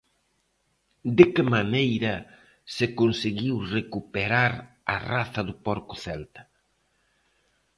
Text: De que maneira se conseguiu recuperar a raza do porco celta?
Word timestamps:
De 1.17 1.25
que 1.33 1.43
maneira 1.55 2.13
se 2.75 2.85
conseguiu 2.99 3.55
recuperar 3.77 4.53
a 4.95 4.97
raza 5.11 5.41
do 5.47 5.55
porco 5.65 5.93
celta? 6.05 6.41